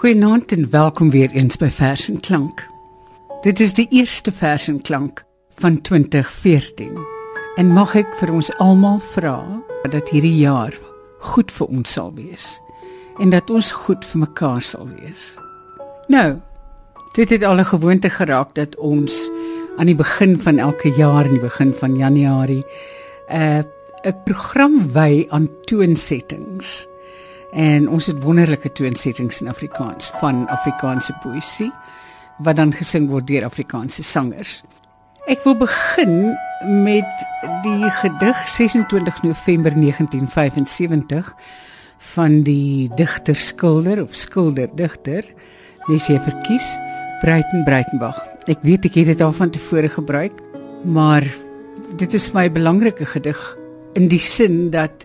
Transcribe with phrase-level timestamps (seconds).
[0.00, 2.62] Goeienaand en welkom weer eens by Vers en Klank.
[3.44, 5.24] Dit is die eerste Vers en Klank
[5.58, 6.94] van 2014.
[7.60, 9.34] En mag ek vir ons almal vra
[9.92, 10.72] dat hierdie jaar
[11.20, 12.46] goed vir ons sal wees
[13.20, 15.34] en dat ons goed vir mekaar sal wees.
[16.08, 16.40] Nou,
[17.12, 19.28] dit het al 'n gewoonte geraak dat ons
[19.76, 22.64] aan die begin van elke jaar in die begin van Januarie
[23.28, 23.62] 'n uh,
[24.08, 26.88] 'n program wy aan toonsettings
[27.52, 31.70] en ons het wonderlike toonsettings in Afrikaans van Afrikaanse poësie
[32.44, 34.62] wat dan gesing word deur Afrikaanse sangers.
[35.28, 36.32] Ek wil begin
[36.84, 37.24] met
[37.64, 41.34] die gedig 26 November 1975
[42.14, 45.26] van die digter skilder of skilder digter
[45.88, 46.66] lees jy verkies
[47.20, 48.20] Breiten Breitenbach.
[48.48, 50.38] Ek weet ek het dit al van tevore gebruik,
[50.88, 51.26] maar
[52.00, 53.40] dit is my belangrike gedig
[53.98, 55.04] in die sin dat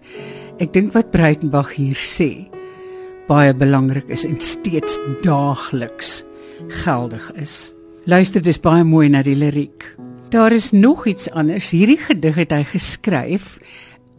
[0.56, 2.46] Ek dink wat Breitenberg hier sê
[3.28, 6.22] baie belangrik is en steeds daagliks
[6.86, 7.74] geldig is.
[8.08, 9.84] Luister dis baie mooi na die liriek.
[10.32, 11.74] Daar is nog iets anders.
[11.76, 13.58] Hierdie gedig het hy geskryf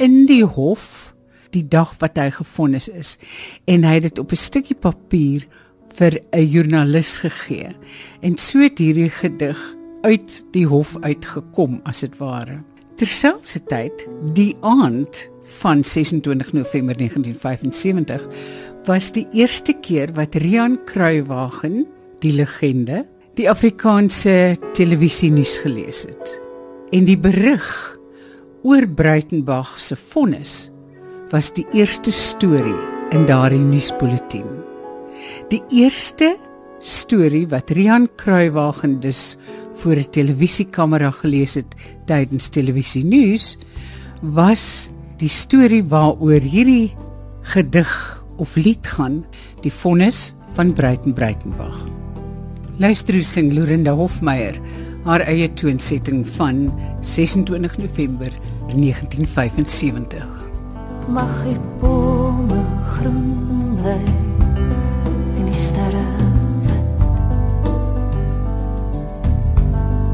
[0.03, 1.15] in die hof
[1.56, 3.16] die dag wat hy gefonnis is
[3.65, 5.49] en hy het dit op 'n stukkie papier
[5.97, 7.72] vir 'n joernalis gegee.
[8.21, 9.56] En so het hierdie gedig
[10.03, 12.61] uit die hof uitgekom as dit ware.
[12.97, 15.27] Terselfdertyd die aand
[15.59, 18.25] van 26 November 1975
[18.87, 21.85] was die eerste keer wat Rian Kruiwagen,
[22.25, 23.05] die legende,
[23.37, 26.39] die Afrikaanse televisie nuus gelees het.
[26.97, 27.69] En die berig
[28.65, 30.71] oor Breitenberg se vonnis
[31.35, 32.81] was die eerste storie
[33.12, 34.49] in daardie nuusbulletin.
[35.53, 36.37] Die eerste
[36.81, 39.37] storie wat Rian Kruiwagen dus
[39.76, 43.59] voor 'n televisiekamera gelees het tydens televisie nuus
[44.20, 46.94] was die storie waaroor hierdie
[47.42, 49.25] gedig of lied gaan,
[49.60, 51.78] die vonnis van Breiten Breitenbach.
[52.76, 54.59] Luister hoe sing Lorinda Hofmeyer
[55.06, 56.66] haar eie toonsetting van
[57.00, 58.32] 26 November
[58.75, 60.26] 1975.
[61.08, 64.25] Mag die bome groen bly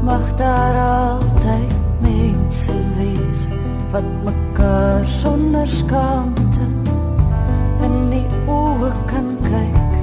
[0.03, 3.47] Mag daar altyd mense wees
[3.91, 6.67] wat mekaar sonder skaamte
[7.87, 10.02] in die oë kan kyk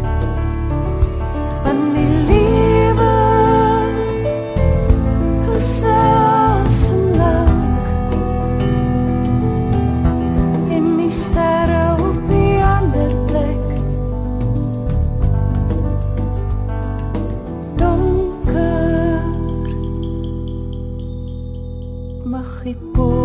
[22.74, 23.19] mag die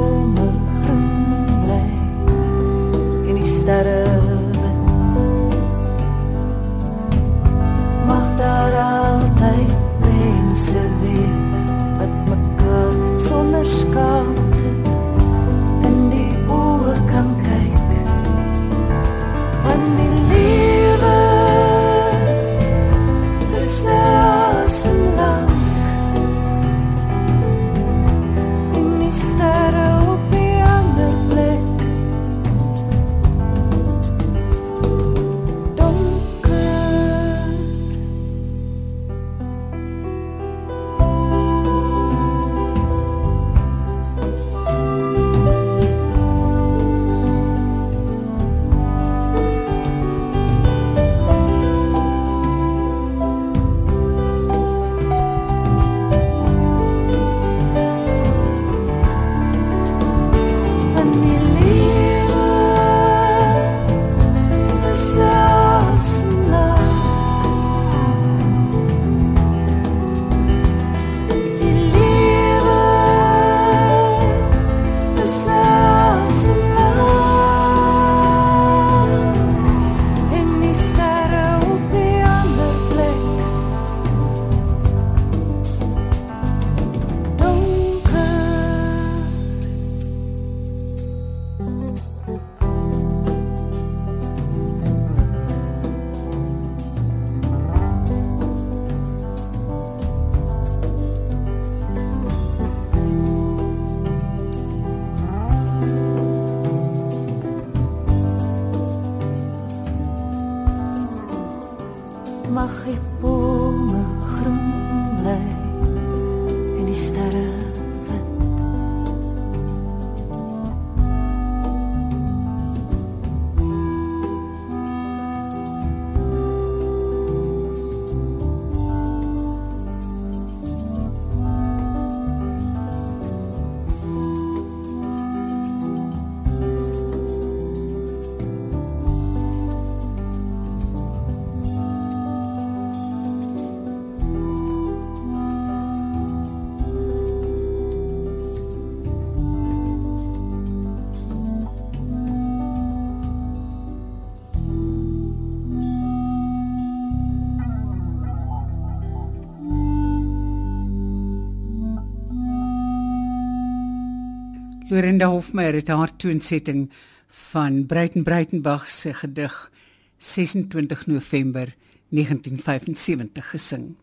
[164.96, 166.90] Lorinda Hofmeyer het haar toonsetting
[167.28, 169.72] van Breiten Breitenbach se gedig
[170.18, 171.76] 26 November
[172.09, 173.96] 1975 gesing.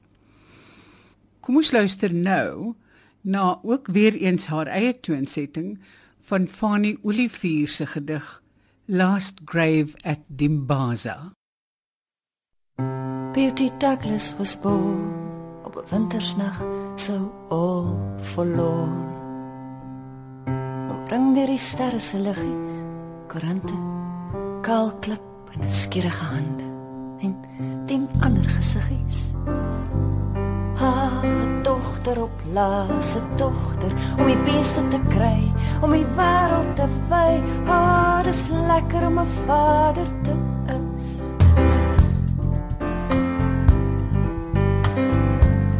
[1.40, 2.74] Kom ons luister nou
[3.20, 5.78] na ook weer eens haar eie toonsetting
[6.20, 8.42] van Fanny Olivier se gedig
[8.84, 11.32] Last Grave at Dimbaza.
[13.32, 15.08] Beauty Douglas was born
[15.64, 16.64] op 'n wintersnag
[16.96, 19.11] so all forlorn.
[21.12, 22.76] Bring deur die sterre se liggies,
[23.28, 23.74] koerante,
[24.64, 26.68] kaal klip en 'n skierige hande
[27.20, 27.34] en
[27.86, 29.18] tien ander gesiggies.
[30.80, 31.26] Haar
[31.62, 37.30] dogter op laaste dogter om die beeste te kry, om die wêreld te vy.
[37.68, 40.34] Haar is lekker om 'n vader te
[40.80, 41.08] is.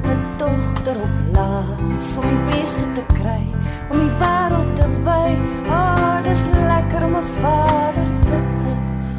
[0.05, 1.82] 'n Dogter op laas
[2.17, 3.43] om die beeste te kry,
[3.91, 5.29] om die wêreld te vy.
[5.69, 8.39] Haar is lekker om 'n vader te
[8.75, 9.11] is.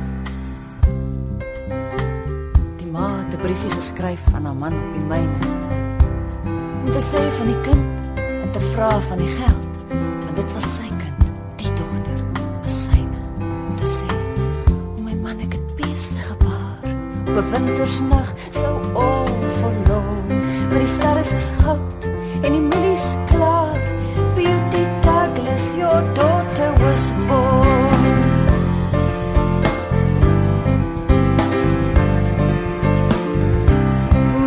[2.78, 5.54] Die ma het 'n briefie geskryf aan haar man op die myne
[6.86, 9.68] om te sê van die kind en te vra van die geld
[10.24, 11.32] want dit was sy kind
[11.62, 12.20] die dogter
[12.64, 14.10] was syne om te sê
[14.74, 16.92] o my man ek het beeste gebaar
[17.24, 18.76] op 'n wintersnag sou
[19.08, 19.32] al
[19.62, 20.28] verloon
[20.70, 22.03] maar die sterre soos goud
[22.44, 23.80] en die mielies klaar
[24.36, 28.04] beauty douglas your daughter was born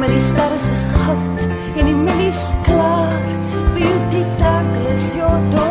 [0.01, 3.25] met die sterre soos goud en die mielies klaar.
[3.77, 5.66] Beauty Douglas, your daughter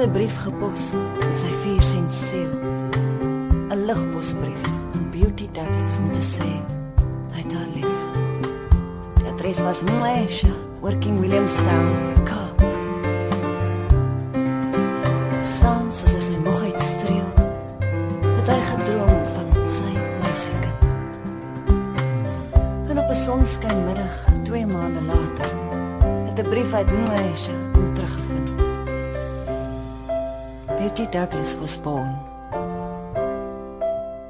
[0.00, 2.52] sy brief gepos met sy vier sent seël.
[3.68, 4.62] 'n Ligposbrief
[4.96, 6.48] aan Beauty Douglas om te sê
[7.34, 8.00] hy het haar lief.
[9.18, 11.90] Die adres was Mlesha, working Williamstown,
[12.24, 12.56] Kaap.
[15.58, 17.30] Sans as sy moeg uitstreel,
[18.38, 19.92] het hy gedroom van sy
[20.22, 20.80] meisiekind.
[22.88, 24.16] En op 'n sonskynmiddag,
[24.48, 25.50] 2 maande later,
[26.24, 27.69] het 'n brief uit Mlesha
[31.10, 32.14] Douglas was born.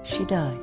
[0.03, 0.59] She died.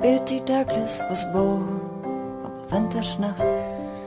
[0.00, 1.80] Betty Douglas was born
[2.46, 3.36] op 'n wintersnag,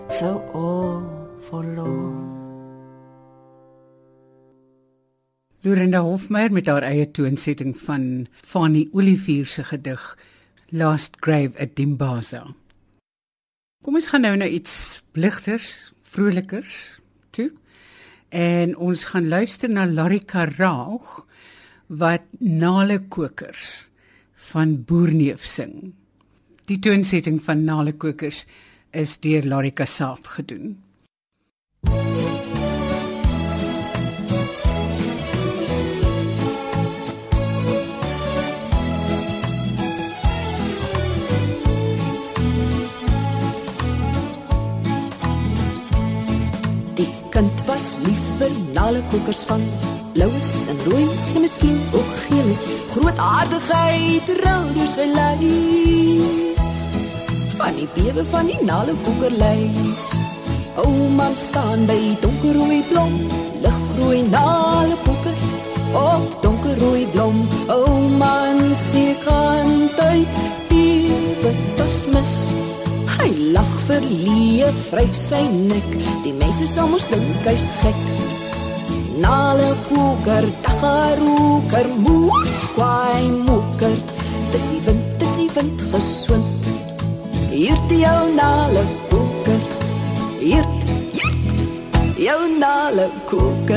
[0.07, 2.35] so all forlorn.
[5.65, 10.03] Lorinda Hofmeyer met haar eie toonsetting van Fanny Olivier se gedig
[10.69, 12.43] Last Grave at Dimbaza.
[13.81, 16.99] Kom ons gaan nou na iets ligters, vrolikers
[17.33, 17.49] toe.
[18.29, 21.25] En ons gaan luister na Larika Raag
[21.87, 23.89] wat Nale Kokers
[24.51, 25.93] van Boerneef sing.
[26.69, 28.45] Die toonsetting van Nale Kokers
[28.93, 30.84] is deur Larika self gedoen.
[46.95, 49.63] Die kind was lief vir nalle koekers van
[50.13, 52.61] bloues en rooies en miskien ook geeles.
[52.93, 56.61] Groot aardigheid rou deur sy lyf.
[57.57, 59.35] Van die bewe van die nalle koeker
[60.75, 60.85] lyf.
[60.85, 63.13] O man staan by donkerrooi blom,
[63.61, 65.35] ligrooi nalle koeker
[65.93, 67.47] op donkerrooi blom.
[67.67, 70.27] O man steek hand uit,
[70.69, 72.35] bewe tas mis.
[73.17, 75.89] Hy lag verlee, vryf sy nek.
[76.23, 78.01] Die mense sal mos dink hy's gek.
[79.17, 83.95] Nale koker, dagaroker, moes kwaai moker.
[84.51, 86.69] Dis die wind, dis die wind geswind.
[87.55, 89.04] Hier te jou nale koker.
[90.45, 90.61] Hier.
[92.21, 93.71] Jou nale kind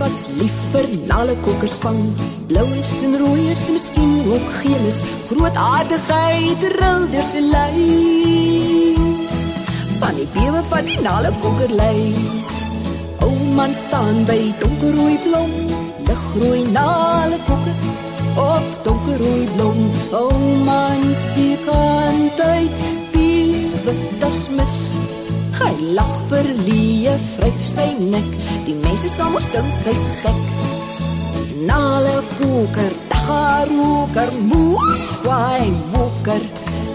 [0.00, 2.00] was lief vir nalle kokkers van
[2.48, 8.98] bloues en rooies en miskien ook geeles groot aardigheid ril deur sy lyf
[10.02, 12.10] van die bewe van die nale kokerlei.
[12.18, 12.53] O
[13.54, 15.52] man staan by donkerrooi blom,
[16.06, 17.76] ligrooi nale koker
[18.36, 19.78] op donkerrooi blom.
[20.10, 20.30] O
[20.64, 22.82] man steek aan tyd,
[23.12, 24.76] die wit mis.
[25.54, 28.30] Hy lag verlie, vryf sy nek.
[28.66, 30.42] Die mense sal mos dink hy's gek.
[31.68, 36.42] Nale koker, dagaroker, moes kwaai woker.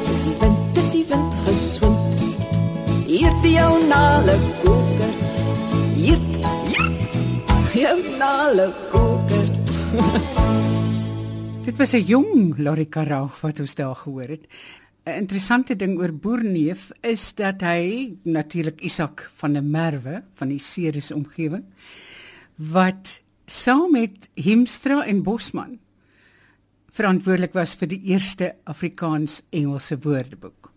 [0.06, 2.24] Dis die wind, dis die wind geswind.
[3.08, 4.60] Hier die jou nale koker.
[4.60, 4.89] Hier, hier,
[7.80, 9.48] jou nale koker.
[11.66, 14.48] Dit was 'n jong Lorika Raag wat ons daar gehoor het.
[15.06, 20.60] 'n Interessante ding oor Boerneef is dat hy natuurlik Isak van der Merwe van die
[20.60, 21.64] Ceres omgewing
[22.56, 25.80] wat saam met Hemstra en Bosman
[26.92, 30.72] verantwoordelik was vir die eerste Afrikaans-Engelse woordeboek.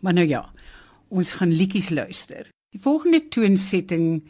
[0.00, 0.52] Maar nou ja,
[1.08, 2.50] ons gaan liedjies luister.
[2.70, 4.22] Die volgende toonsetting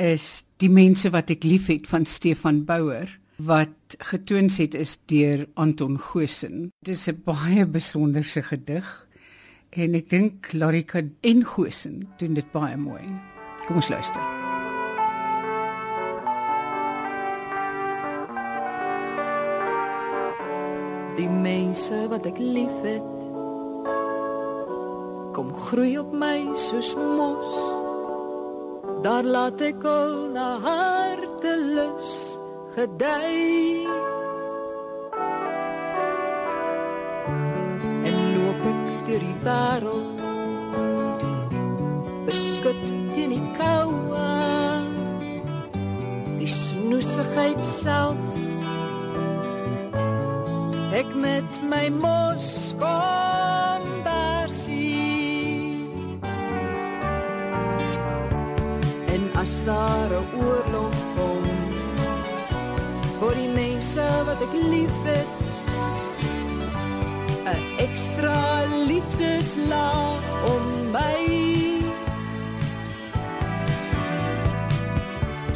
[0.00, 3.08] is Die mense wat ek liefhet van Stefan Bouwer
[3.40, 6.68] wat getoons het is deur Anton Goosen.
[6.84, 9.06] Dit is 'n baie besonderse gedig
[9.70, 13.00] en ek dink Larika en Goosen doen dit baie mooi.
[13.66, 14.20] Kom ons luister.
[21.16, 23.12] Die mense wat ek liefhet
[25.32, 27.79] kom groei op my soos mos.
[29.02, 32.36] Daar laat ek al na hartelus
[32.76, 33.86] gedei.
[38.08, 40.20] En loop ek deur die wêreld
[42.28, 44.28] beskut teen die koue.
[46.36, 48.38] Die snoesigheid self
[51.00, 53.69] ek met my mos kom
[59.60, 61.44] as daar 'n oorlog kom
[63.20, 65.42] vir die mense wat ek liefhet
[67.54, 68.40] 'n ekstra
[68.90, 70.24] liefdeslaag
[70.54, 70.64] om
[70.96, 71.24] my.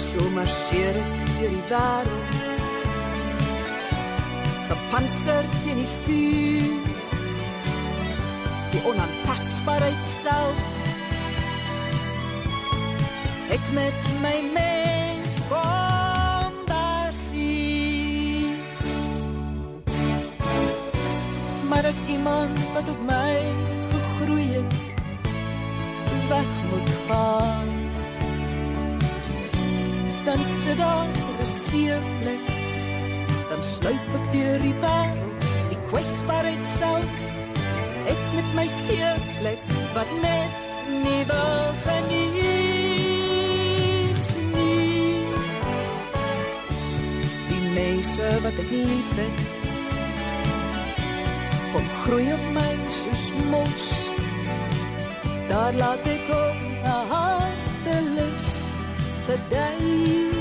[0.09, 2.33] So marseer ek deur die wêreld
[4.69, 6.87] gepantserd teen die vuur.
[8.73, 10.74] Die onaantastbaarheid self
[13.55, 18.57] ek met my mens kom daar sien
[21.69, 23.35] maar as iemand wat op my
[23.93, 24.81] gegroei het
[26.29, 27.71] weg moet gaan
[30.25, 32.53] dan sit daar seerplek
[33.51, 37.23] dan sluip ek deur die wêreld, die kwesbaarheid self.
[38.11, 40.63] Ek met my seerplek wat net
[41.05, 42.24] nie wil genees
[48.25, 49.55] mense wat ek liefhet,
[51.73, 53.87] kom groei op my soos mos.
[55.49, 58.49] Daar laat ek op 'n hartelus
[59.27, 60.33] gedei.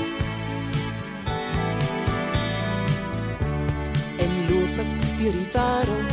[4.48, 6.12] loop ek deur die wêreld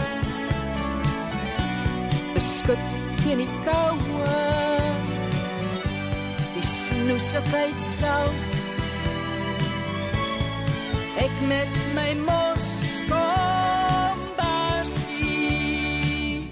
[2.34, 2.88] beskut
[3.24, 4.38] teen die koue
[6.56, 8.51] die snoesigheid self
[11.20, 12.68] ek met my mos
[13.10, 16.48] kom daar sien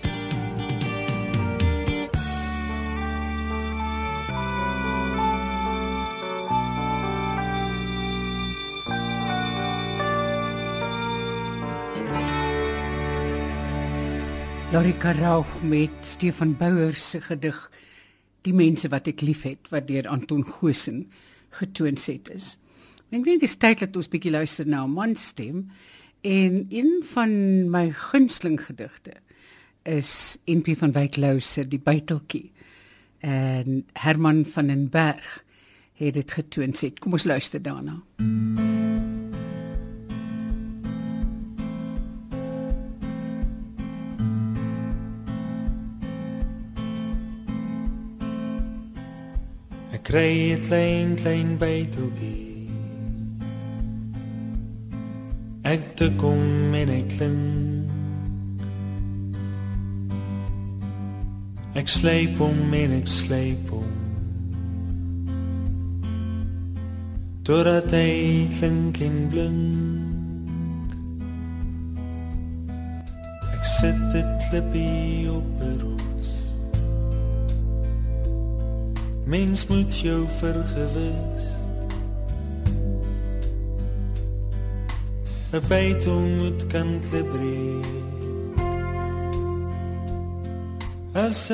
[14.74, 17.70] Lorika Raag met Stefan Bouwer se gedig
[18.48, 21.10] Die mense wat ek liefhet wat deur Anton Goosen
[21.51, 22.58] getoon het is.
[23.10, 25.72] Ek dink dit is tyd dat ons bietjie luister na 'n man stem
[26.22, 27.32] en een van
[27.72, 29.13] my gunsteling gedigte
[29.84, 32.51] is NP van Wyk Lou se Die buiteltjie.
[33.20, 35.44] En Herman van den Berg
[35.94, 37.00] het dit getoon het.
[37.00, 38.01] Kom ons luister daarna.
[49.92, 52.49] Ek kry 'n klein klein buiteltjie.
[55.69, 57.89] Ek te kom en ek klink.
[61.77, 63.91] Ek sleep hom en ek sleep hom.
[67.45, 70.97] Totdat hy klink en blink.
[73.53, 76.33] Ek sit dit klippie op 'n rots.
[79.29, 81.59] Mens moet jou vergewis.
[85.51, 87.86] 'n Bytel moet kan klebreek.
[91.13, 91.50] As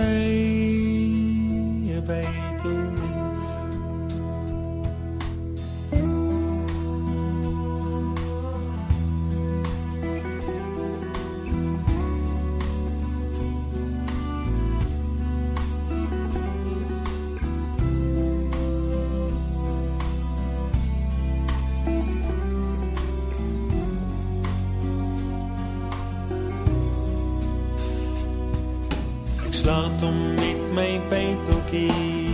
[29.65, 32.33] slaat om met my byteltjie.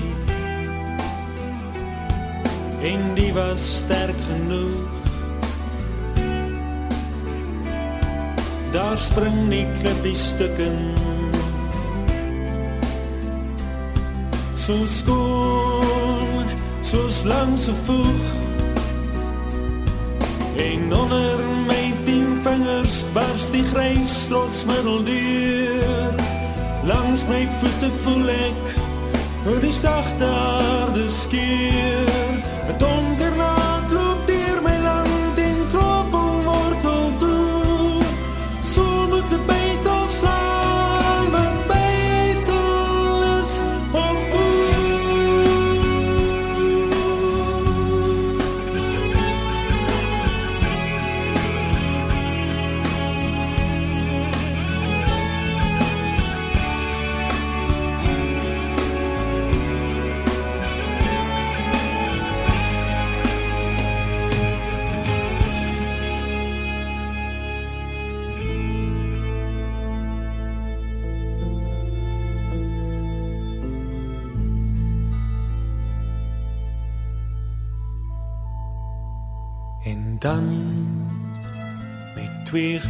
[2.84, 4.90] En die was sterk genoeg.
[8.72, 10.92] Daar spring nie klippie stukken.
[14.56, 18.28] So skoon, so langs so voeg.
[20.58, 26.21] En onder my tien vingers barst die grys trots middel deur.
[26.84, 28.72] Langs my voete voel ek
[29.44, 32.11] hoe die sagte aarde skeur.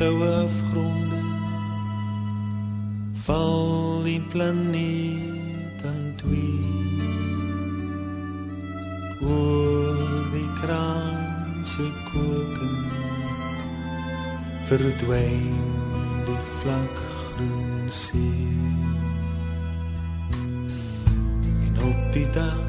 [0.02, 1.20] Goue afgronde
[3.26, 7.10] val die planeet in twee.
[9.22, 12.80] Oor die kraanse koken
[14.72, 15.70] verdwyn
[16.30, 18.58] die vlak groen see.
[21.68, 22.66] En op die dag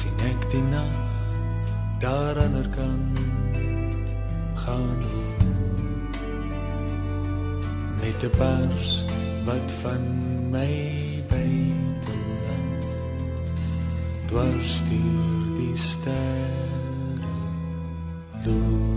[0.00, 0.98] sien ek die nag
[2.02, 3.24] daar aan der kant
[4.66, 5.25] gaan oor
[8.06, 9.04] met 'n pers
[9.44, 10.02] wat van
[10.50, 10.74] my
[11.28, 12.84] buiteland
[14.26, 17.30] dwars deur die sterre
[18.44, 18.95] loop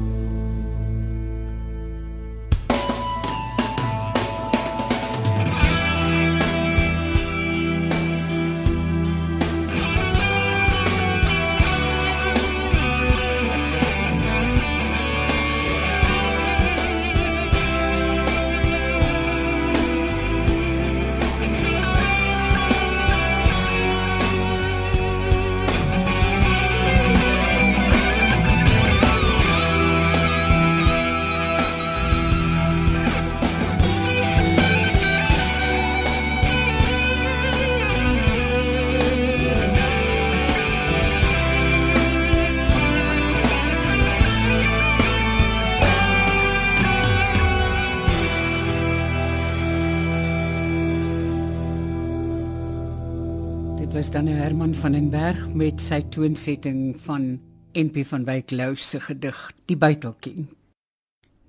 [53.89, 57.23] Dit was dan nou Herman van den Berg met sy toonsetting van
[57.73, 60.45] NP van Wyk Lous se gedig Die Buiteltjie.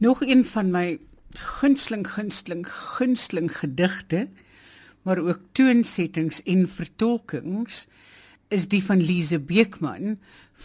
[0.01, 0.97] Nog een van my
[1.37, 4.29] gunsteling gunsteling gunsteling gedigte,
[5.03, 7.85] maar ook toonsettings en vertolkings
[8.49, 10.17] is die van Lise Beekman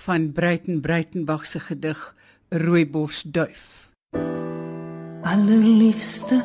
[0.07, 2.15] van Bruiten Bruitenberg se gedig
[2.49, 3.91] Rooibos duif.
[5.27, 6.39] Allerliefste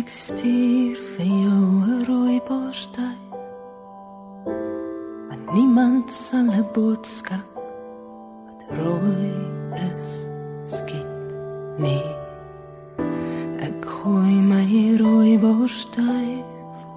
[0.00, 3.29] Ek stuur vir jou 'n rooibos duif.
[4.44, 7.48] Want niemand sal 'n boodskap
[8.44, 9.34] wat rooi
[9.74, 10.08] is
[10.64, 11.28] skiet
[11.76, 12.10] nie.
[13.58, 16.44] Ek gooi my rooibos duif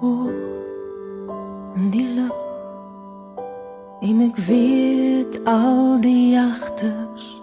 [0.00, 0.32] op
[1.76, 2.38] in die lug.
[4.00, 7.33] En ek weet al die jagters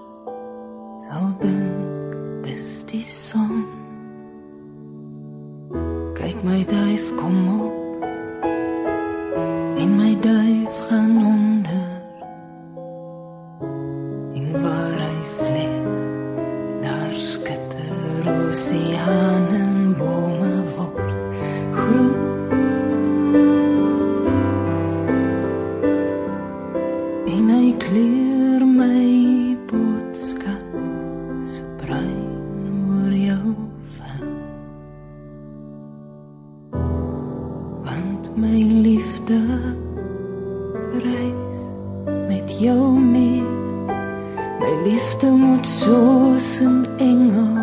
[42.62, 43.42] jou mee.
[44.60, 47.54] My liefde moet soos 'n engel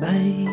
[0.00, 0.51] by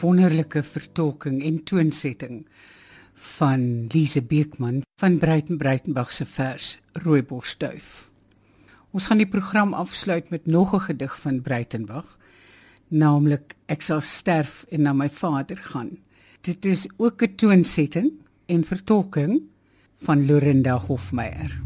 [0.00, 2.46] wonderlike vertolking en toonsetting
[3.14, 8.10] van Lise Beekman van Breiten Breitenberg se vers Rooibosduif.
[8.90, 12.18] Ons gaan die program afsluit met nog 'n gedig van Breitenberg,
[12.88, 15.98] naamlik Ek sal sterf en na my vader gaan.
[16.40, 18.12] Dit is ook 'n toonsetting
[18.46, 19.42] en vertolking
[19.94, 21.60] van Lorinda Hofmeyer.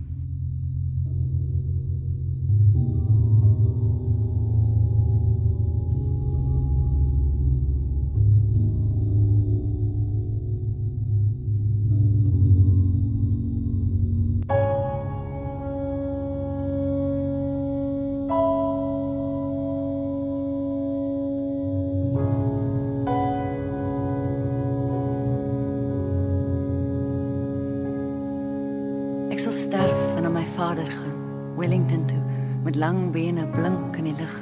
[30.54, 31.14] Vader gaan,
[31.56, 32.22] Wellington toe,
[32.62, 34.34] met lang bene blink in die lig,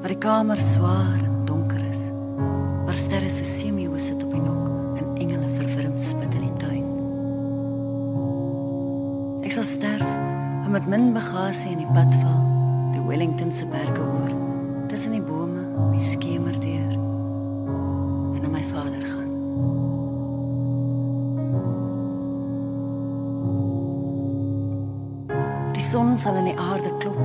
[0.00, 2.02] waar die kamer swaar en donker is.
[2.86, 6.88] Waar sterre so semio sit op die nok en engele verwrim spit in die tuin.
[9.46, 10.10] Ek sal sterf
[10.64, 12.42] en met min bagasie in die pad val,
[12.96, 14.34] die Wellington se berge oor,
[14.90, 15.62] tussen die bome,
[15.94, 17.03] die skemer deur
[26.14, 27.18] son sal in die aarde klop.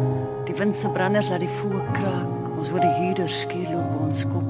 [0.47, 2.45] Die wind se branders laat die voë kraak.
[2.57, 4.47] Ons hoor die huurder skuur loop op ons kop.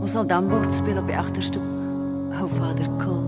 [0.00, 1.70] Ons sal dambord speel op die agterstoep.
[2.38, 3.22] Hou vader kil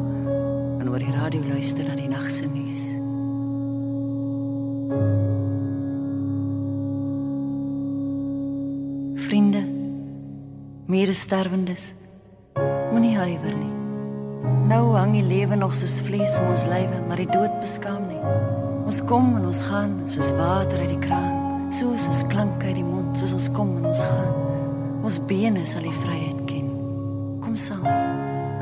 [0.81, 2.85] en oor die radio luister na die nag se nuus.
[9.27, 9.65] Vriende,
[10.87, 11.91] medesterwendes,
[12.93, 13.75] moenie huiwer nie.
[14.71, 18.66] Nou hang die lewe nog soos vlees om ons lywe, maar die dood beskaam nie.
[18.87, 22.85] Ons kom en ons gaan soos water uit die kraan, soos ons klank uit die
[22.87, 24.37] mond, soos ons kom en ons gaan.
[25.03, 26.69] Ons bene sal die vryheid ken.
[27.43, 27.83] Kom saam,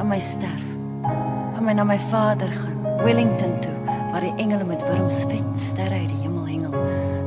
[0.01, 0.71] aan my sterf.
[1.05, 3.75] Aan my na my vader gaan, Wellington toe,
[4.15, 6.79] waar die engele met wurms vet sterre uit die hemel hengel.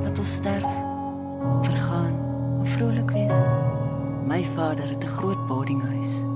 [0.07, 0.65] Dat ons sterf,
[1.67, 2.17] vergaan,
[2.73, 3.38] vrolik wees.
[4.25, 6.27] My vader het 'n groot boardinghuis